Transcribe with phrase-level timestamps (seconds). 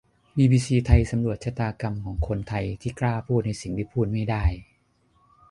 [0.37, 4.43] บีบีซีไทยสำรวจชะตากรรมของคนไทยที่กล้าพูดในสิ่งที่พูดไม่ได้